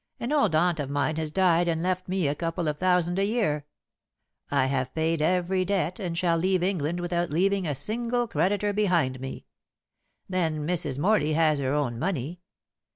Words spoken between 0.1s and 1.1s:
An old aunt of